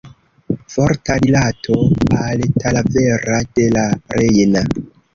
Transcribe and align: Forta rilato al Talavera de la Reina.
Forta 0.75 1.13
rilato 1.25 1.77
al 2.23 2.41
Talavera 2.65 3.39
de 3.61 3.71
la 3.79 3.89
Reina. 4.21 4.69